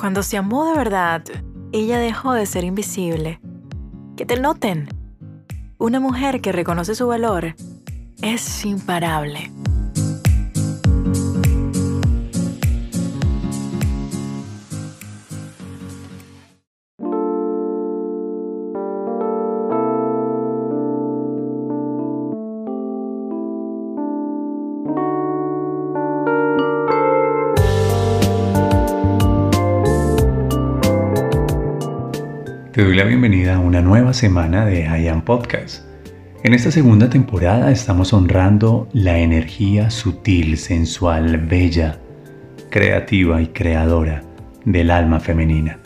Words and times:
Cuando 0.00 0.22
se 0.22 0.38
amó 0.38 0.64
de 0.64 0.78
verdad, 0.78 1.22
ella 1.72 1.98
dejó 1.98 2.32
de 2.32 2.46
ser 2.46 2.64
invisible. 2.64 3.38
Que 4.16 4.24
te 4.24 4.40
noten. 4.40 4.88
Una 5.76 6.00
mujer 6.00 6.40
que 6.40 6.52
reconoce 6.52 6.94
su 6.94 7.06
valor 7.06 7.54
es 8.22 8.64
imparable. 8.64 9.50
Te 32.72 32.84
doy 32.84 32.94
la 32.94 33.02
bienvenida 33.02 33.56
a 33.56 33.58
una 33.58 33.80
nueva 33.80 34.12
semana 34.12 34.64
de 34.64 34.82
I 34.82 35.08
Am 35.08 35.22
Podcast. 35.22 35.84
En 36.44 36.54
esta 36.54 36.70
segunda 36.70 37.10
temporada 37.10 37.72
estamos 37.72 38.12
honrando 38.12 38.86
la 38.92 39.18
energía 39.18 39.90
sutil, 39.90 40.56
sensual, 40.56 41.36
bella, 41.36 41.98
creativa 42.70 43.42
y 43.42 43.48
creadora 43.48 44.22
del 44.64 44.92
alma 44.92 45.18
femenina. 45.18 45.80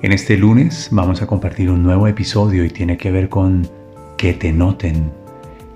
En 0.00 0.12
este 0.12 0.38
lunes 0.38 0.88
vamos 0.92 1.20
a 1.20 1.26
compartir 1.26 1.68
un 1.68 1.82
nuevo 1.82 2.08
episodio 2.08 2.64
y 2.64 2.70
tiene 2.70 2.96
que 2.96 3.10
ver 3.10 3.28
con 3.28 3.68
que 4.16 4.32
te 4.32 4.50
noten. 4.50 5.12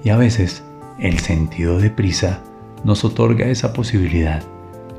Y 0.03 0.09
a 0.09 0.17
veces 0.17 0.65
el 0.99 1.19
sentido 1.19 1.79
de 1.79 1.91
prisa 1.91 2.43
nos 2.85 3.05
otorga 3.05 3.45
esa 3.49 3.75
posibilidad, 3.75 4.43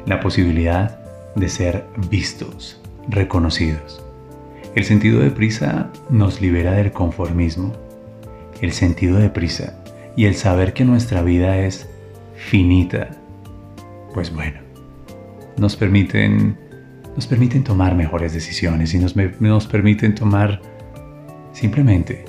la 0.05 0.19
posibilidad 0.19 0.99
de 1.33 1.49
ser 1.49 1.87
vistos, 2.07 2.79
reconocidos. 3.09 4.06
El 4.77 4.85
sentido 4.85 5.21
de 5.21 5.31
prisa 5.31 5.91
nos 6.11 6.39
libera 6.39 6.73
del 6.73 6.91
conformismo. 6.91 7.73
El 8.61 8.73
sentido 8.73 9.17
de 9.17 9.27
prisa 9.27 9.73
y 10.15 10.25
el 10.25 10.35
saber 10.35 10.73
que 10.73 10.85
nuestra 10.85 11.23
vida 11.23 11.57
es 11.57 11.89
finita, 12.35 13.09
pues 14.13 14.31
bueno, 14.31 14.59
nos 15.57 15.75
permiten, 15.75 16.55
nos 17.15 17.25
permiten 17.25 17.63
tomar 17.63 17.95
mejores 17.95 18.35
decisiones 18.35 18.93
y 18.93 18.99
nos, 18.99 19.15
nos 19.15 19.65
permiten 19.65 20.13
tomar 20.13 20.61
simplemente 21.53 22.25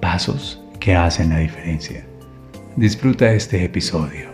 pasos 0.00 0.60
que 0.80 0.96
hacen 0.96 1.28
la 1.28 1.38
diferencia. 1.38 2.04
Disfruta 2.74 3.32
este 3.32 3.64
episodio 3.64 4.30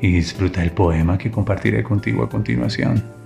y 0.00 0.10
disfruta 0.10 0.64
el 0.64 0.72
poema 0.72 1.16
que 1.16 1.30
compartiré 1.30 1.84
contigo 1.84 2.24
a 2.24 2.28
continuación. 2.28 3.17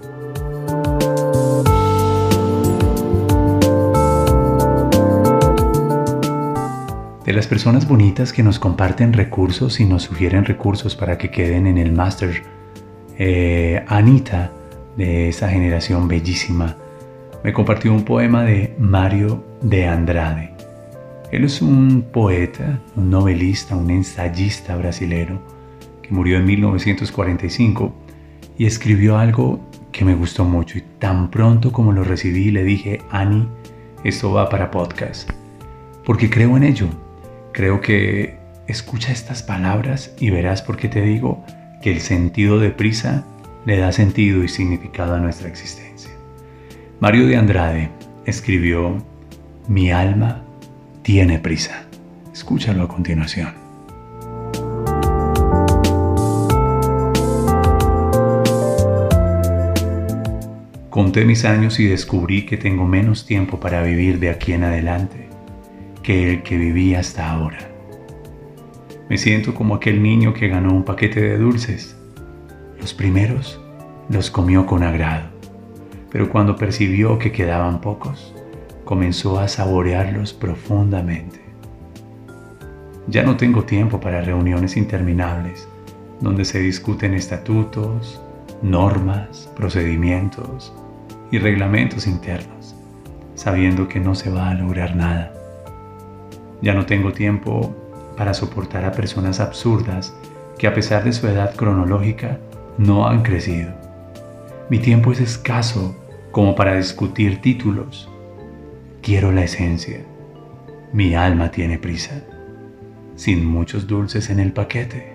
De 7.24 7.32
las 7.32 7.46
personas 7.46 7.86
bonitas 7.86 8.32
que 8.32 8.42
nos 8.42 8.58
comparten 8.58 9.12
recursos 9.12 9.78
y 9.78 9.84
nos 9.84 10.02
sugieren 10.04 10.44
recursos 10.44 10.96
para 10.96 11.18
que 11.18 11.30
queden 11.30 11.66
en 11.66 11.78
el 11.78 11.92
máster. 11.92 12.42
Eh, 13.18 13.84
Anita, 13.86 14.50
de 14.96 15.28
esa 15.28 15.48
generación 15.48 16.08
bellísima, 16.08 16.76
me 17.44 17.52
compartió 17.52 17.92
un 17.92 18.04
poema 18.04 18.44
de 18.44 18.74
Mario 18.78 19.44
de 19.62 19.86
Andrade. 19.86 20.52
Él 21.30 21.44
es 21.44 21.62
un 21.62 22.02
poeta, 22.12 22.80
un 22.96 23.10
novelista, 23.10 23.76
un 23.76 23.90
ensayista 23.90 24.76
brasilero 24.76 25.40
que 26.02 26.10
murió 26.10 26.36
en 26.38 26.44
1945 26.44 27.94
y 28.58 28.66
escribió 28.66 29.16
algo 29.16 29.60
que 29.92 30.04
me 30.04 30.14
gustó 30.14 30.44
mucho 30.44 30.78
y 30.78 30.84
tan 30.98 31.30
pronto 31.30 31.72
como 31.72 31.92
lo 31.92 32.04
recibí 32.04 32.50
le 32.50 32.64
dije, 32.64 33.00
Ani, 33.10 33.48
esto 34.04 34.32
va 34.32 34.48
para 34.48 34.70
podcast, 34.70 35.30
porque 36.04 36.28
creo 36.28 36.56
en 36.56 36.64
ello, 36.64 36.88
Creo 37.52 37.82
que 37.82 38.38
escucha 38.66 39.12
estas 39.12 39.42
palabras 39.42 40.14
y 40.18 40.30
verás 40.30 40.62
por 40.62 40.78
qué 40.78 40.88
te 40.88 41.02
digo 41.02 41.44
que 41.82 41.92
el 41.92 42.00
sentido 42.00 42.58
de 42.58 42.70
prisa 42.70 43.26
le 43.66 43.76
da 43.76 43.92
sentido 43.92 44.42
y 44.42 44.48
significado 44.48 45.14
a 45.14 45.18
nuestra 45.18 45.48
existencia. 45.48 46.10
Mario 46.98 47.26
de 47.26 47.36
Andrade 47.36 47.90
escribió, 48.24 49.04
Mi 49.68 49.92
alma 49.92 50.42
tiene 51.02 51.38
prisa. 51.38 51.84
Escúchalo 52.32 52.84
a 52.84 52.88
continuación. 52.88 53.52
Conté 60.88 61.26
mis 61.26 61.44
años 61.44 61.78
y 61.80 61.84
descubrí 61.84 62.46
que 62.46 62.56
tengo 62.56 62.86
menos 62.86 63.26
tiempo 63.26 63.60
para 63.60 63.82
vivir 63.82 64.18
de 64.20 64.30
aquí 64.30 64.54
en 64.54 64.64
adelante 64.64 65.32
que 66.02 66.30
el 66.30 66.42
que 66.42 66.56
viví 66.56 66.94
hasta 66.94 67.30
ahora. 67.30 67.58
Me 69.08 69.18
siento 69.18 69.54
como 69.54 69.74
aquel 69.74 70.02
niño 70.02 70.34
que 70.34 70.48
ganó 70.48 70.72
un 70.72 70.84
paquete 70.84 71.20
de 71.20 71.38
dulces. 71.38 71.96
Los 72.80 72.94
primeros 72.94 73.60
los 74.08 74.30
comió 74.30 74.66
con 74.66 74.82
agrado, 74.82 75.28
pero 76.10 76.28
cuando 76.28 76.56
percibió 76.56 77.18
que 77.18 77.32
quedaban 77.32 77.80
pocos, 77.80 78.34
comenzó 78.84 79.38
a 79.38 79.48
saborearlos 79.48 80.32
profundamente. 80.32 81.40
Ya 83.08 83.22
no 83.22 83.36
tengo 83.36 83.64
tiempo 83.64 84.00
para 84.00 84.22
reuniones 84.22 84.76
interminables 84.76 85.68
donde 86.22 86.44
se 86.44 86.60
discuten 86.60 87.14
estatutos, 87.14 88.22
normas, 88.62 89.50
procedimientos 89.56 90.72
y 91.32 91.38
reglamentos 91.38 92.06
internos, 92.06 92.76
sabiendo 93.34 93.88
que 93.88 93.98
no 93.98 94.14
se 94.14 94.30
va 94.30 94.50
a 94.50 94.54
lograr 94.54 94.94
nada. 94.94 95.41
Ya 96.62 96.74
no 96.74 96.86
tengo 96.86 97.12
tiempo 97.12 97.74
para 98.16 98.34
soportar 98.34 98.84
a 98.84 98.92
personas 98.92 99.40
absurdas 99.40 100.14
que 100.58 100.66
a 100.66 100.74
pesar 100.74 101.04
de 101.04 101.12
su 101.12 101.26
edad 101.26 101.54
cronológica 101.56 102.38
no 102.78 103.06
han 103.06 103.22
crecido. 103.22 103.72
Mi 104.70 104.78
tiempo 104.78 105.12
es 105.12 105.20
escaso 105.20 105.94
como 106.30 106.54
para 106.54 106.76
discutir 106.76 107.40
títulos. 107.40 108.08
Quiero 109.02 109.32
la 109.32 109.44
esencia. 109.44 110.00
Mi 110.92 111.14
alma 111.14 111.50
tiene 111.50 111.78
prisa, 111.78 112.22
sin 113.16 113.44
muchos 113.44 113.86
dulces 113.86 114.30
en 114.30 114.38
el 114.38 114.52
paquete. 114.52 115.12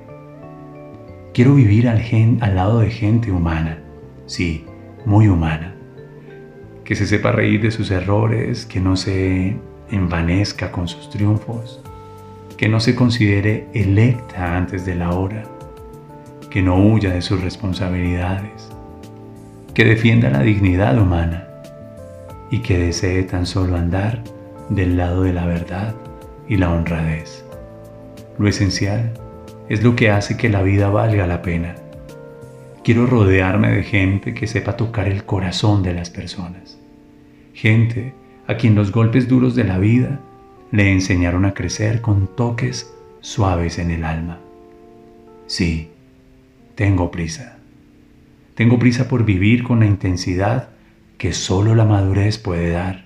Quiero 1.34 1.56
vivir 1.56 1.88
al, 1.88 2.02
lado 2.56 2.79
de 2.79 2.90
gente 2.90 3.31
humana, 3.31 3.79
sí, 4.25 4.66
muy 5.06 5.28
humana, 5.28 5.75
que 6.84 6.96
se 6.96 7.06
sepa 7.06 7.31
reír 7.31 7.62
de 7.62 7.72
sus 7.72 7.91
errores, 7.91 8.66
que 8.66 8.79
no 8.79 8.97
se 8.97 9.56
envanezca 9.92 10.72
con 10.72 10.88
sus 10.88 11.09
triunfos, 11.09 11.81
que 12.58 12.68
no 12.68 12.80
se 12.80 12.96
considere 12.96 13.68
electa 13.74 14.58
antes 14.58 14.86
de 14.86 14.96
la 14.96 15.12
hora, 15.12 15.44
que 16.50 16.62
no 16.62 16.78
huya 16.78 17.12
de 17.12 17.22
sus 17.22 17.42
responsabilidades, 17.42 18.70
que 19.74 19.86
defienda 19.86 20.30
la 20.30 20.42
dignidad 20.42 20.97
humana 21.00 21.47
y 22.50 22.59
que 22.59 22.80
desee 22.80 23.24
tan 23.24 23.46
solo 23.46 23.78
andar 23.78 24.24
del 24.70 24.97
lado 24.97 25.24
de 25.24 25.34
la 25.34 25.46
verdad 25.46 25.96
y 26.47 26.58
la 26.58 26.72
honradez. 26.72 27.46
Lo 28.40 28.47
esencial 28.47 29.14
es 29.70 29.84
lo 29.84 29.96
que 29.96 30.09
hace 30.09 30.38
que 30.38 30.50
la 30.50 30.64
vida 30.64 30.90
valga 30.90 31.28
la 31.28 31.42
pena. 31.42 31.76
Quiero 32.84 33.06
rodearme 33.06 33.72
de 33.72 33.84
gente 33.84 34.34
que 34.34 34.47
sepa 34.47 34.78
tocar 34.78 35.08
el 35.08 35.26
corazón 35.26 35.84
de 35.84 35.94
las 35.94 36.09
personas. 36.09 36.78
Gente 37.53 38.14
a 38.47 38.56
quien 38.56 38.75
los 38.75 38.91
golpes 38.91 39.28
duros 39.28 39.56
de 39.56 39.66
la 39.66 39.78
vida 39.78 40.19
le 40.72 40.91
enseñaron 40.91 41.46
a 41.46 41.53
crecer 41.53 42.02
con 42.02 42.28
toques 42.35 42.94
suaves 43.22 43.78
en 43.78 43.91
el 43.91 44.03
alma. 44.03 44.40
Sí, 45.47 45.90
tengo 46.75 47.12
prisa. 47.12 47.58
Tengo 48.56 48.80
prisa 48.80 49.08
por 49.08 49.25
vivir 49.25 49.63
con 49.63 49.81
la 49.81 49.85
intensidad 49.85 50.70
que 51.17 51.34
solo 51.34 51.76
la 51.76 51.85
madurez 51.85 52.38
puede 52.38 52.72
dar. 52.72 53.05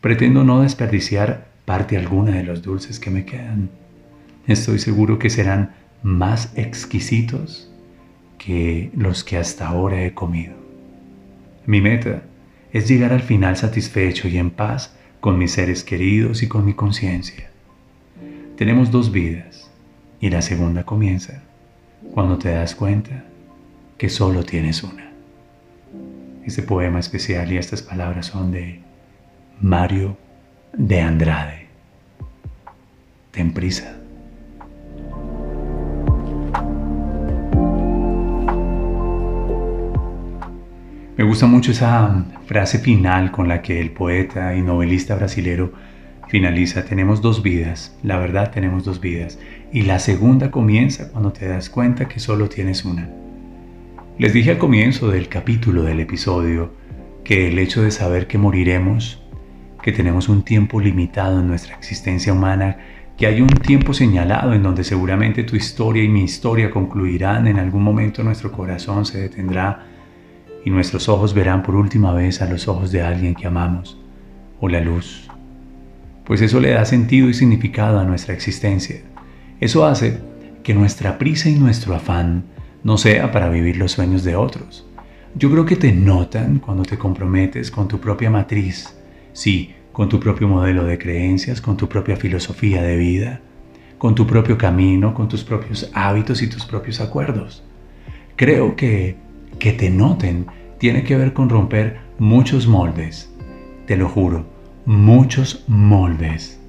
Pretendo 0.00 0.44
no 0.44 0.62
desperdiciar 0.62 1.48
parte 1.64 1.96
alguna 1.96 2.32
de 2.32 2.42
los 2.42 2.62
dulces 2.62 2.98
que 2.98 3.10
me 3.10 3.24
quedan. 3.24 3.70
Estoy 4.46 4.78
seguro 4.78 5.18
que 5.18 5.30
serán 5.30 5.74
más 6.02 6.52
exquisitos 6.56 7.70
que 8.38 8.90
los 8.96 9.22
que 9.22 9.36
hasta 9.36 9.68
ahora 9.68 10.02
he 10.04 10.14
comido. 10.14 10.54
Mi 11.64 11.80
meta 11.80 12.22
es 12.72 12.88
llegar 12.88 13.12
al 13.12 13.22
final 13.22 13.56
satisfecho 13.56 14.28
y 14.28 14.38
en 14.38 14.50
paz 14.50 14.94
con 15.20 15.38
mis 15.38 15.52
seres 15.52 15.84
queridos 15.84 16.42
y 16.42 16.48
con 16.48 16.64
mi 16.64 16.74
conciencia. 16.74 17.50
Tenemos 18.56 18.90
dos 18.90 19.12
vidas 19.12 19.70
y 20.20 20.30
la 20.30 20.42
segunda 20.42 20.84
comienza 20.84 21.42
cuando 22.14 22.38
te 22.38 22.50
das 22.50 22.74
cuenta 22.74 23.24
que 23.98 24.08
solo 24.08 24.44
tienes 24.44 24.82
una. 24.82 25.10
Este 26.44 26.62
poema 26.62 26.98
especial 26.98 27.52
y 27.52 27.58
estas 27.58 27.82
palabras 27.82 28.26
son 28.26 28.50
de 28.50 28.80
Mario 29.60 30.16
de 30.72 31.00
Andrade. 31.00 31.66
Ten 33.30 33.52
prisa. 33.52 34.01
Me 41.14 41.24
gusta 41.24 41.46
mucho 41.46 41.72
esa 41.72 42.24
frase 42.46 42.78
final 42.78 43.32
con 43.32 43.46
la 43.46 43.60
que 43.60 43.80
el 43.80 43.90
poeta 43.90 44.56
y 44.56 44.62
novelista 44.62 45.14
brasilero 45.14 45.70
finaliza, 46.28 46.86
tenemos 46.86 47.20
dos 47.20 47.42
vidas, 47.42 47.94
la 48.02 48.16
verdad 48.16 48.50
tenemos 48.50 48.84
dos 48.84 48.98
vidas, 48.98 49.38
y 49.74 49.82
la 49.82 49.98
segunda 49.98 50.50
comienza 50.50 51.10
cuando 51.10 51.30
te 51.30 51.46
das 51.46 51.68
cuenta 51.68 52.08
que 52.08 52.18
solo 52.18 52.48
tienes 52.48 52.86
una. 52.86 53.10
Les 54.18 54.32
dije 54.32 54.52
al 54.52 54.58
comienzo 54.58 55.10
del 55.10 55.28
capítulo 55.28 55.82
del 55.82 56.00
episodio 56.00 56.72
que 57.24 57.48
el 57.48 57.58
hecho 57.58 57.82
de 57.82 57.90
saber 57.90 58.26
que 58.26 58.38
moriremos, 58.38 59.22
que 59.82 59.92
tenemos 59.92 60.30
un 60.30 60.42
tiempo 60.42 60.80
limitado 60.80 61.40
en 61.40 61.46
nuestra 61.46 61.74
existencia 61.74 62.32
humana, 62.32 62.78
que 63.18 63.26
hay 63.26 63.42
un 63.42 63.48
tiempo 63.48 63.92
señalado 63.92 64.54
en 64.54 64.62
donde 64.62 64.82
seguramente 64.82 65.44
tu 65.44 65.56
historia 65.56 66.02
y 66.02 66.08
mi 66.08 66.24
historia 66.24 66.70
concluirán, 66.70 67.46
en 67.48 67.58
algún 67.58 67.82
momento 67.82 68.24
nuestro 68.24 68.50
corazón 68.50 69.04
se 69.04 69.20
detendrá 69.20 69.91
y 70.64 70.70
nuestros 70.70 71.08
ojos 71.08 71.34
verán 71.34 71.62
por 71.62 71.74
última 71.74 72.12
vez 72.12 72.40
a 72.42 72.46
los 72.46 72.68
ojos 72.68 72.92
de 72.92 73.02
alguien 73.02 73.34
que 73.34 73.46
amamos, 73.46 73.98
o 74.60 74.68
la 74.68 74.80
luz. 74.80 75.28
Pues 76.24 76.40
eso 76.40 76.60
le 76.60 76.70
da 76.70 76.84
sentido 76.84 77.28
y 77.28 77.34
significado 77.34 77.98
a 77.98 78.04
nuestra 78.04 78.34
existencia. 78.34 79.00
Eso 79.60 79.84
hace 79.84 80.20
que 80.62 80.74
nuestra 80.74 81.18
prisa 81.18 81.48
y 81.48 81.56
nuestro 81.56 81.94
afán 81.94 82.44
no 82.84 82.98
sea 82.98 83.32
para 83.32 83.48
vivir 83.48 83.76
los 83.76 83.92
sueños 83.92 84.24
de 84.24 84.36
otros. 84.36 84.86
Yo 85.34 85.50
creo 85.50 85.64
que 85.64 85.76
te 85.76 85.92
notan 85.92 86.58
cuando 86.58 86.84
te 86.84 86.98
comprometes 86.98 87.70
con 87.70 87.88
tu 87.88 87.98
propia 87.98 88.30
matriz, 88.30 88.94
sí, 89.32 89.74
con 89.92 90.08
tu 90.08 90.20
propio 90.20 90.48
modelo 90.48 90.84
de 90.84 90.98
creencias, 90.98 91.60
con 91.60 91.76
tu 91.76 91.88
propia 91.88 92.16
filosofía 92.16 92.82
de 92.82 92.96
vida, 92.96 93.40
con 93.98 94.14
tu 94.14 94.26
propio 94.26 94.58
camino, 94.58 95.14
con 95.14 95.28
tus 95.28 95.44
propios 95.44 95.90
hábitos 95.94 96.42
y 96.42 96.48
tus 96.48 96.64
propios 96.64 97.00
acuerdos. 97.00 97.62
Creo 98.36 98.76
que 98.76 99.16
que 99.58 99.72
te 99.72 99.90
noten 99.90 100.46
tiene 100.78 101.04
que 101.04 101.16
ver 101.16 101.32
con 101.32 101.48
romper 101.48 101.98
muchos 102.18 102.66
moldes, 102.66 103.32
te 103.86 103.96
lo 103.96 104.08
juro, 104.08 104.46
muchos 104.84 105.64
moldes 105.68 106.60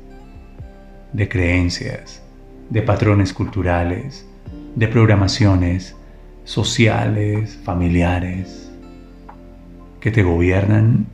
de 1.14 1.30
creencias, 1.30 2.24
de 2.70 2.82
patrones 2.82 3.34
culturales, 3.34 4.28
de 4.76 4.88
programaciones 4.88 5.96
sociales, 6.44 7.58
familiares, 7.64 8.72
que 10.00 10.12
te 10.12 10.24
gobiernan 10.24 11.08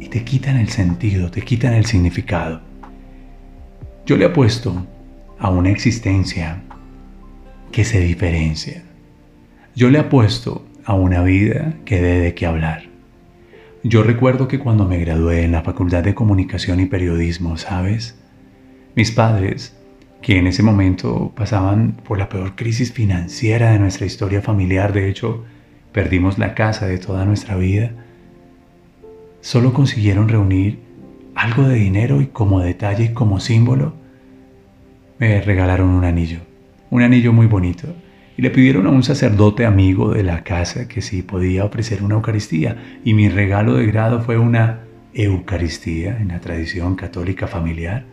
y 0.00 0.08
te 0.08 0.24
quitan 0.24 0.56
el 0.56 0.70
sentido, 0.70 1.30
te 1.30 1.42
quitan 1.42 1.74
el 1.74 1.86
significado. 1.86 2.62
Yo 4.06 4.16
le 4.16 4.24
apuesto 4.24 4.86
a 5.38 5.50
una 5.50 5.70
existencia 5.70 6.62
que 7.70 7.84
se 7.84 8.00
diferencia 8.00 8.85
yo 9.76 9.90
le 9.90 9.98
apuesto 9.98 10.64
a 10.86 10.94
una 10.94 11.22
vida 11.22 11.74
que 11.84 12.00
dé 12.00 12.18
de 12.18 12.34
qué 12.34 12.46
hablar. 12.46 12.84
Yo 13.82 14.02
recuerdo 14.02 14.48
que 14.48 14.58
cuando 14.58 14.86
me 14.86 14.98
gradué 14.98 15.42
en 15.42 15.52
la 15.52 15.60
Facultad 15.60 16.02
de 16.02 16.14
Comunicación 16.14 16.80
y 16.80 16.86
Periodismo, 16.86 17.58
¿sabes? 17.58 18.18
Mis 18.94 19.10
padres, 19.10 19.76
que 20.22 20.38
en 20.38 20.46
ese 20.46 20.62
momento 20.62 21.30
pasaban 21.36 21.92
por 21.92 22.16
la 22.18 22.30
peor 22.30 22.56
crisis 22.56 22.90
financiera 22.90 23.72
de 23.72 23.78
nuestra 23.78 24.06
historia 24.06 24.40
familiar, 24.40 24.94
de 24.94 25.10
hecho, 25.10 25.44
perdimos 25.92 26.38
la 26.38 26.54
casa 26.54 26.86
de 26.86 26.96
toda 26.96 27.26
nuestra 27.26 27.54
vida, 27.56 27.90
solo 29.42 29.74
consiguieron 29.74 30.30
reunir 30.30 30.78
algo 31.34 31.68
de 31.68 31.74
dinero 31.74 32.22
y 32.22 32.28
como 32.28 32.60
detalle 32.60 33.04
y 33.04 33.12
como 33.12 33.40
símbolo, 33.40 33.92
me 35.18 35.38
regalaron 35.42 35.90
un 35.90 36.06
anillo, 36.06 36.38
un 36.88 37.02
anillo 37.02 37.34
muy 37.34 37.46
bonito 37.46 37.94
y 38.36 38.42
le 38.42 38.50
pidieron 38.50 38.86
a 38.86 38.90
un 38.90 39.02
sacerdote 39.02 39.64
amigo 39.64 40.12
de 40.12 40.22
la 40.22 40.44
casa 40.44 40.86
que 40.88 41.00
si 41.00 41.22
podía 41.22 41.64
ofrecer 41.64 42.02
una 42.02 42.16
Eucaristía. 42.16 43.00
Y 43.02 43.14
mi 43.14 43.28
regalo 43.28 43.74
de 43.74 43.86
grado 43.86 44.20
fue 44.20 44.36
una 44.38 44.80
Eucaristía 45.14 46.18
en 46.20 46.28
la 46.28 46.40
tradición 46.40 46.96
católica 46.96 47.46
familiar. 47.46 48.04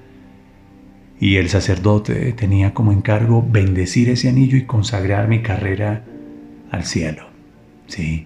Y 1.20 1.36
el 1.36 1.50
sacerdote 1.50 2.32
tenía 2.34 2.74
como 2.74 2.94
encargo 2.94 3.46
bendecir 3.48 4.10
ese 4.10 4.30
anillo 4.30 4.58
y 4.58 4.64
consagrar 4.64 5.28
mi 5.28 5.42
carrera 5.42 6.06
al 6.72 6.86
cielo. 6.86 7.24
Sí. 7.88 8.26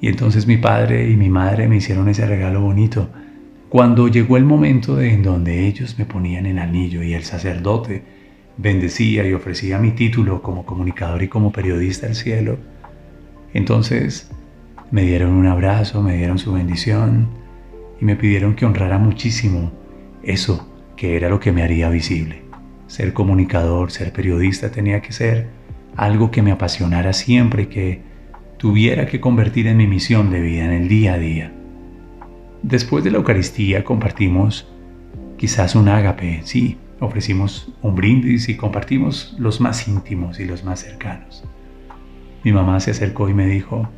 Y 0.00 0.08
entonces 0.08 0.46
mi 0.46 0.56
padre 0.56 1.10
y 1.10 1.16
mi 1.16 1.28
madre 1.28 1.68
me 1.68 1.76
hicieron 1.76 2.08
ese 2.08 2.26
regalo 2.26 2.62
bonito. 2.62 3.10
Cuando 3.68 4.08
llegó 4.08 4.38
el 4.38 4.44
momento 4.44 5.02
en 5.02 5.22
donde 5.22 5.66
ellos 5.66 5.98
me 5.98 6.06
ponían 6.06 6.46
el 6.46 6.58
anillo 6.58 7.02
y 7.02 7.12
el 7.12 7.24
sacerdote 7.24 8.02
bendecía 8.56 9.26
y 9.26 9.32
ofrecía 9.32 9.78
mi 9.78 9.92
título 9.92 10.42
como 10.42 10.64
comunicador 10.64 11.22
y 11.22 11.28
como 11.28 11.52
periodista 11.52 12.06
al 12.06 12.14
cielo, 12.14 12.58
entonces 13.52 14.30
me 14.90 15.02
dieron 15.02 15.32
un 15.32 15.46
abrazo, 15.46 16.02
me 16.02 16.16
dieron 16.16 16.38
su 16.38 16.52
bendición 16.52 17.28
y 18.00 18.04
me 18.04 18.16
pidieron 18.16 18.54
que 18.54 18.66
honrara 18.66 18.98
muchísimo 18.98 19.72
eso 20.22 20.72
que 20.96 21.16
era 21.16 21.28
lo 21.28 21.40
que 21.40 21.52
me 21.52 21.62
haría 21.62 21.88
visible. 21.88 22.42
Ser 22.86 23.12
comunicador, 23.12 23.90
ser 23.90 24.12
periodista 24.12 24.70
tenía 24.70 25.02
que 25.02 25.12
ser 25.12 25.48
algo 25.96 26.30
que 26.30 26.42
me 26.42 26.52
apasionara 26.52 27.12
siempre 27.12 27.68
que 27.68 28.00
tuviera 28.58 29.06
que 29.06 29.20
convertir 29.20 29.66
en 29.66 29.76
mi 29.76 29.86
misión 29.86 30.30
de 30.30 30.40
vida, 30.40 30.64
en 30.64 30.72
el 30.72 30.88
día 30.88 31.14
a 31.14 31.18
día. 31.18 31.52
Después 32.62 33.04
de 33.04 33.10
la 33.10 33.18
Eucaristía 33.18 33.84
compartimos 33.84 34.68
quizás 35.36 35.74
un 35.74 35.88
ágape, 35.88 36.40
sí, 36.44 36.78
ofrecimos 37.00 37.72
un 37.82 37.94
brindis 37.94 38.48
y 38.48 38.56
compartimos 38.56 39.34
los 39.38 39.60
más 39.60 39.86
íntimos 39.86 40.40
y 40.40 40.44
los 40.44 40.64
más 40.64 40.80
cercanos. 40.80 41.44
Mi 42.44 42.52
mamá 42.52 42.80
se 42.80 42.92
acercó 42.92 43.28
y 43.28 43.34
me 43.34 43.46
dijo, 43.46 43.88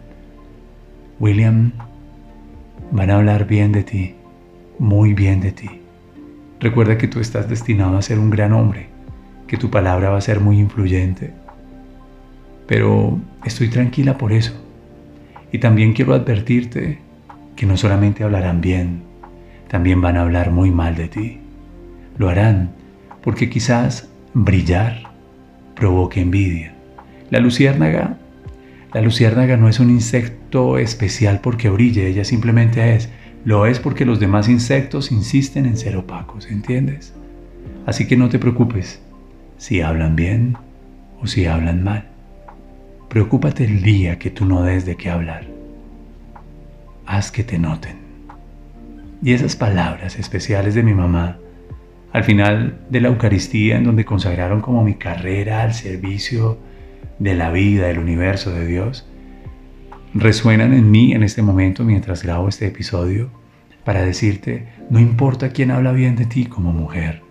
William, 1.20 1.72
van 2.90 3.10
a 3.10 3.16
hablar 3.16 3.46
bien 3.46 3.72
de 3.72 3.82
ti, 3.82 4.14
muy 4.78 5.14
bien 5.14 5.40
de 5.40 5.52
ti. 5.52 5.68
Recuerda 6.60 6.98
que 6.98 7.08
tú 7.08 7.20
estás 7.20 7.48
destinado 7.48 7.96
a 7.96 8.02
ser 8.02 8.18
un 8.18 8.30
gran 8.30 8.52
hombre, 8.52 8.88
que 9.46 9.56
tu 9.56 9.70
palabra 9.70 10.10
va 10.10 10.18
a 10.18 10.22
ser 10.22 10.40
muy 10.40 10.58
influyente. 10.58 11.32
Pero 12.66 13.18
estoy 13.44 13.68
tranquila 13.68 14.18
por 14.18 14.32
eso. 14.32 14.52
Y 15.52 15.58
también 15.58 15.92
quiero 15.92 16.14
advertirte 16.14 16.98
que 17.56 17.66
no 17.66 17.76
solamente 17.76 18.24
hablarán 18.24 18.60
bien, 18.60 19.02
también 19.68 20.00
van 20.00 20.16
a 20.16 20.22
hablar 20.22 20.50
muy 20.50 20.70
mal 20.70 20.94
de 20.96 21.08
ti. 21.08 21.38
Lo 22.16 22.28
harán 22.28 22.72
porque 23.22 23.50
quizás 23.50 24.08
brillar 24.34 25.02
provoque 25.74 26.20
envidia. 26.20 26.74
La 27.30 27.40
luciérnaga, 27.40 28.16
la 28.92 29.00
luciérnaga 29.00 29.56
no 29.56 29.68
es 29.68 29.80
un 29.80 29.90
insecto 29.90 30.78
especial 30.78 31.40
porque 31.40 31.68
brille, 31.68 32.08
ella 32.08 32.24
simplemente 32.24 32.94
es. 32.94 33.10
Lo 33.44 33.66
es 33.66 33.78
porque 33.78 34.04
los 34.04 34.18
demás 34.18 34.48
insectos 34.48 35.12
insisten 35.12 35.66
en 35.66 35.76
ser 35.76 35.96
opacos, 35.96 36.46
¿entiendes? 36.50 37.14
Así 37.86 38.06
que 38.06 38.16
no 38.16 38.28
te 38.28 38.38
preocupes 38.38 39.00
si 39.56 39.80
hablan 39.80 40.16
bien 40.16 40.56
o 41.20 41.26
si 41.26 41.46
hablan 41.46 41.84
mal. 41.84 42.08
Preocúpate 43.08 43.64
el 43.64 43.82
día 43.82 44.18
que 44.18 44.30
tú 44.30 44.44
no 44.44 44.62
des 44.62 44.84
de 44.84 44.96
qué 44.96 45.10
hablar. 45.10 45.46
Haz 47.06 47.30
que 47.30 47.44
te 47.44 47.58
noten. 47.58 47.96
Y 49.22 49.32
esas 49.32 49.56
palabras 49.56 50.18
especiales 50.18 50.74
de 50.74 50.82
mi 50.82 50.94
mamá 50.94 51.38
al 52.18 52.24
final 52.24 52.80
de 52.90 53.00
la 53.00 53.08
Eucaristía, 53.08 53.76
en 53.76 53.84
donde 53.84 54.04
consagraron 54.04 54.60
como 54.60 54.82
mi 54.82 54.94
carrera 54.94 55.62
al 55.62 55.72
servicio 55.72 56.58
de 57.20 57.36
la 57.36 57.52
vida, 57.52 57.86
del 57.86 58.00
universo, 58.00 58.50
de 58.50 58.66
Dios, 58.66 59.08
resuenan 60.14 60.74
en 60.74 60.90
mí 60.90 61.12
en 61.12 61.22
este 61.22 61.42
momento 61.42 61.84
mientras 61.84 62.24
grabo 62.24 62.48
este 62.48 62.66
episodio 62.66 63.30
para 63.84 64.02
decirte, 64.02 64.66
no 64.90 64.98
importa 64.98 65.50
quién 65.50 65.70
habla 65.70 65.92
bien 65.92 66.16
de 66.16 66.26
ti 66.26 66.46
como 66.46 66.72
mujer, 66.72 67.22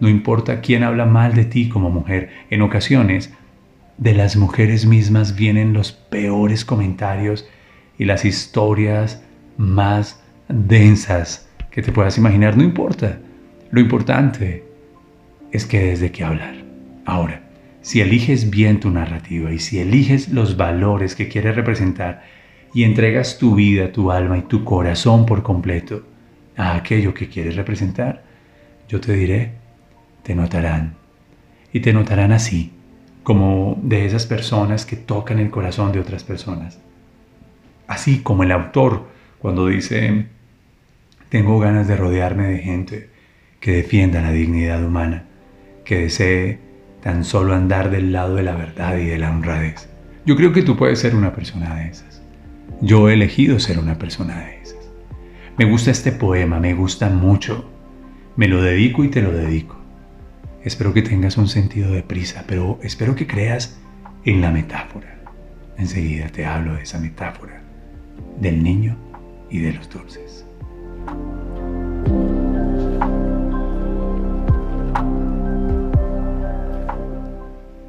no 0.00 0.08
importa 0.08 0.60
quién 0.60 0.82
habla 0.82 1.06
mal 1.06 1.34
de 1.34 1.44
ti 1.44 1.68
como 1.68 1.90
mujer, 1.90 2.30
en 2.50 2.62
ocasiones 2.62 3.32
de 3.96 4.12
las 4.12 4.34
mujeres 4.34 4.86
mismas 4.86 5.36
vienen 5.36 5.72
los 5.72 5.92
peores 5.92 6.64
comentarios 6.64 7.48
y 7.96 8.06
las 8.06 8.24
historias 8.24 9.22
más 9.56 10.20
densas 10.48 11.48
que 11.70 11.80
te 11.80 11.92
puedas 11.92 12.18
imaginar, 12.18 12.56
no 12.56 12.64
importa. 12.64 13.20
Lo 13.72 13.80
importante 13.80 14.64
es 15.50 15.64
que 15.64 15.80
desde 15.80 16.12
qué 16.12 16.24
hablar. 16.24 16.56
Ahora, 17.06 17.40
si 17.80 18.02
eliges 18.02 18.50
bien 18.50 18.80
tu 18.80 18.90
narrativa 18.90 19.50
y 19.50 19.58
si 19.58 19.78
eliges 19.78 20.28
los 20.28 20.58
valores 20.58 21.14
que 21.14 21.28
quieres 21.28 21.56
representar 21.56 22.22
y 22.74 22.84
entregas 22.84 23.38
tu 23.38 23.54
vida, 23.54 23.90
tu 23.90 24.12
alma 24.12 24.36
y 24.36 24.42
tu 24.42 24.62
corazón 24.62 25.24
por 25.24 25.42
completo 25.42 26.02
a 26.54 26.76
aquello 26.76 27.14
que 27.14 27.30
quieres 27.30 27.56
representar, 27.56 28.22
yo 28.90 29.00
te 29.00 29.14
diré, 29.14 29.52
te 30.22 30.34
notarán. 30.34 30.96
Y 31.72 31.80
te 31.80 31.94
notarán 31.94 32.32
así, 32.32 32.72
como 33.22 33.80
de 33.82 34.04
esas 34.04 34.26
personas 34.26 34.84
que 34.84 34.96
tocan 34.96 35.38
el 35.38 35.48
corazón 35.48 35.92
de 35.92 36.00
otras 36.00 36.24
personas. 36.24 36.78
Así 37.86 38.18
como 38.18 38.42
el 38.42 38.52
autor 38.52 39.08
cuando 39.38 39.68
dice, 39.68 40.26
tengo 41.30 41.58
ganas 41.58 41.88
de 41.88 41.96
rodearme 41.96 42.48
de 42.48 42.58
gente 42.58 43.11
que 43.62 43.70
defienda 43.70 44.20
la 44.20 44.32
dignidad 44.32 44.84
humana, 44.84 45.24
que 45.84 46.00
desee 46.00 46.58
tan 47.00 47.24
solo 47.24 47.54
andar 47.54 47.92
del 47.92 48.12
lado 48.12 48.34
de 48.34 48.42
la 48.42 48.56
verdad 48.56 48.96
y 48.96 49.06
de 49.06 49.18
la 49.18 49.30
honradez. 49.30 49.88
Yo 50.26 50.34
creo 50.34 50.52
que 50.52 50.62
tú 50.62 50.76
puedes 50.76 50.98
ser 50.98 51.14
una 51.14 51.32
persona 51.32 51.76
de 51.76 51.88
esas. 51.88 52.22
Yo 52.80 53.08
he 53.08 53.14
elegido 53.14 53.60
ser 53.60 53.78
una 53.78 53.98
persona 53.98 54.40
de 54.40 54.60
esas. 54.62 54.90
Me 55.56 55.64
gusta 55.64 55.92
este 55.92 56.10
poema, 56.10 56.58
me 56.58 56.74
gusta 56.74 57.08
mucho. 57.08 57.70
Me 58.34 58.48
lo 58.48 58.60
dedico 58.60 59.04
y 59.04 59.08
te 59.08 59.22
lo 59.22 59.30
dedico. 59.30 59.76
Espero 60.64 60.92
que 60.92 61.02
tengas 61.02 61.38
un 61.38 61.46
sentido 61.46 61.92
de 61.92 62.02
prisa, 62.02 62.44
pero 62.48 62.80
espero 62.82 63.14
que 63.14 63.28
creas 63.28 63.78
en 64.24 64.40
la 64.40 64.50
metáfora. 64.50 65.20
Enseguida 65.78 66.26
te 66.26 66.46
hablo 66.46 66.74
de 66.74 66.82
esa 66.82 66.98
metáfora, 66.98 67.62
del 68.40 68.60
niño 68.60 68.96
y 69.50 69.60
de 69.60 69.72
los 69.72 69.88
dulces. 69.88 70.44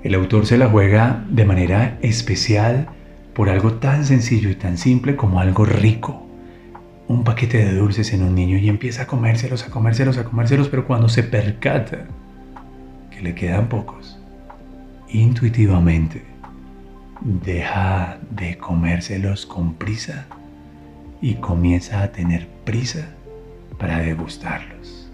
El 0.03 0.15
autor 0.15 0.45
se 0.45 0.57
la 0.57 0.67
juega 0.67 1.23
de 1.29 1.45
manera 1.45 1.97
especial 2.01 2.89
por 3.33 3.49
algo 3.49 3.75
tan 3.75 4.03
sencillo 4.03 4.49
y 4.49 4.55
tan 4.55 4.77
simple 4.77 5.15
como 5.15 5.39
algo 5.39 5.63
rico. 5.63 6.27
Un 7.07 7.23
paquete 7.23 7.59
de 7.59 7.73
dulces 7.73 8.11
en 8.11 8.21
un 8.21 8.35
niño 8.35 8.57
y 8.57 8.67
empieza 8.67 9.03
a 9.03 9.07
comérselos, 9.07 9.65
a 9.65 9.69
comérselos, 9.69 10.17
a 10.17 10.25
comérselos, 10.25 10.67
pero 10.67 10.85
cuando 10.85 11.07
se 11.07 11.23
percata 11.23 11.99
que 13.11 13.21
le 13.21 13.33
quedan 13.33 13.69
pocos, 13.69 14.19
intuitivamente 15.07 16.23
deja 17.21 18.17
de 18.29 18.57
comérselos 18.57 19.45
con 19.45 19.73
prisa 19.75 20.25
y 21.21 21.35
comienza 21.35 22.03
a 22.03 22.11
tener 22.11 22.49
prisa 22.65 23.07
para 23.79 23.99
degustarlos. 23.99 25.09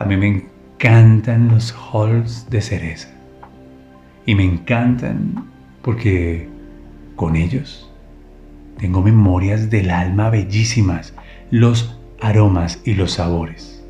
A 0.00 0.04
mí 0.04 0.16
me 0.16 0.26
encantan 0.26 1.46
los 1.46 1.72
halls 1.72 2.50
de 2.50 2.60
cereza 2.60 3.15
y 4.26 4.34
me 4.34 4.44
encantan 4.44 5.46
porque 5.82 6.48
con 7.14 7.36
ellos 7.36 7.90
tengo 8.78 9.00
memorias 9.02 9.70
del 9.70 9.90
alma 9.90 10.28
bellísimas, 10.28 11.14
los 11.50 11.98
aromas 12.20 12.80
y 12.84 12.94
los 12.94 13.12
sabores. 13.12 13.82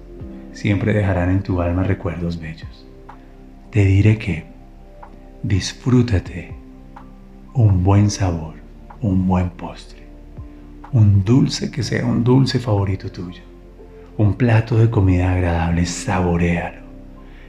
Siempre 0.52 0.92
dejarán 0.92 1.30
en 1.30 1.42
tu 1.42 1.60
alma 1.60 1.82
recuerdos 1.82 2.38
bellos. 2.40 2.86
Te 3.70 3.84
diré 3.84 4.18
que 4.18 4.44
disfrútate 5.42 6.54
un 7.52 7.82
buen 7.82 8.10
sabor, 8.10 8.54
un 9.00 9.26
buen 9.26 9.50
postre, 9.50 10.06
un 10.92 11.24
dulce 11.24 11.70
que 11.70 11.82
sea 11.82 12.06
un 12.06 12.22
dulce 12.22 12.58
favorito 12.58 13.10
tuyo, 13.10 13.42
un 14.18 14.34
plato 14.34 14.78
de 14.78 14.90
comida 14.90 15.32
agradable, 15.32 15.84
saborealo, 15.84 16.85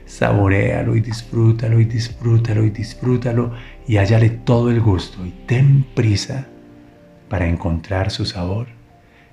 saborealo 0.08 0.96
y 0.96 1.00
disfrútalo 1.00 1.78
y 1.78 1.84
disfrútalo 1.84 2.64
y 2.64 2.70
disfrútalo 2.70 3.52
y 3.86 3.98
hállale 3.98 4.30
todo 4.30 4.70
el 4.70 4.80
gusto 4.80 5.24
y 5.24 5.30
ten 5.46 5.84
prisa 5.94 6.48
para 7.28 7.46
encontrar 7.46 8.10
su 8.10 8.24
sabor 8.24 8.66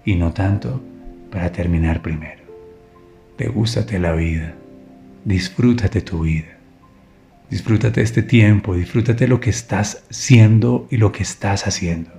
y 0.06 0.16
no 0.16 0.34
tanto 0.34 0.84
para 1.32 1.52
terminar 1.52 2.04
primero. 2.04 2.44
Degústate 3.38 3.98
la 3.98 4.14
vida, 4.14 4.54
disfrútate 5.26 6.02
tu 6.02 6.22
vida 6.22 6.56
Disfrútate 7.50 8.02
este 8.02 8.24
tiempo, 8.24 8.76
disfrútate 8.76 9.28
lo 9.28 9.40
que 9.40 9.52
estás 9.52 10.04
siendo 10.10 10.88
y 10.90 10.98
lo 10.98 11.12
que 11.12 11.24
estás 11.24 11.68
haciendo. 11.68 12.10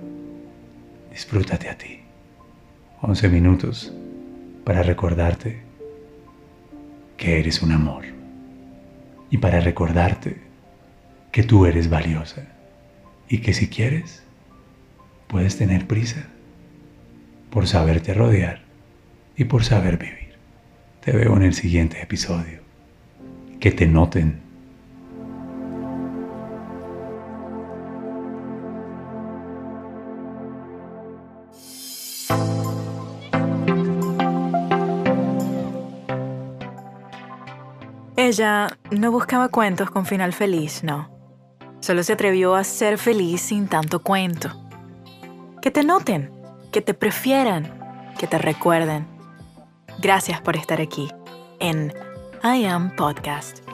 Disfrútate 1.11 1.69
a 1.69 1.77
ti. 1.77 1.99
11 3.01 3.29
minutos 3.29 3.93
para 4.63 4.83
recordarte 4.83 5.61
que 7.17 7.39
eres 7.39 7.61
un 7.61 7.71
amor 7.73 8.16
y 9.29 9.37
para 9.37 9.59
recordarte 9.59 10.37
que 11.31 11.43
tú 11.43 11.65
eres 11.65 11.89
valiosa 11.89 12.47
y 13.29 13.39
que 13.39 13.53
si 13.53 13.67
quieres 13.67 14.23
puedes 15.27 15.57
tener 15.57 15.87
prisa 15.87 16.27
por 17.49 17.67
saberte 17.67 18.13
rodear 18.13 18.61
y 19.35 19.45
por 19.45 19.63
saber 19.63 19.97
vivir. 19.97 20.35
Te 21.03 21.11
veo 21.11 21.35
en 21.35 21.43
el 21.43 21.53
siguiente 21.53 22.01
episodio. 22.01 22.59
Que 23.59 23.71
te 23.71 23.87
noten 23.87 24.46
Ella 38.19 38.79
no 38.89 39.11
buscaba 39.11 39.49
cuentos 39.49 39.91
con 39.91 40.07
final 40.07 40.33
feliz, 40.33 40.83
no. 40.83 41.07
Solo 41.81 42.01
se 42.01 42.13
atrevió 42.13 42.55
a 42.55 42.63
ser 42.63 42.97
feliz 42.97 43.41
sin 43.41 43.67
tanto 43.67 44.01
cuento. 44.01 44.49
Que 45.61 45.69
te 45.69 45.83
noten, 45.83 46.31
que 46.71 46.81
te 46.81 46.95
prefieran, 46.95 47.79
que 48.17 48.25
te 48.25 48.39
recuerden. 48.39 49.05
Gracias 49.99 50.41
por 50.41 50.55
estar 50.55 50.81
aquí 50.81 51.11
en 51.59 51.93
I 52.43 52.65
Am 52.65 52.95
Podcast. 52.95 53.66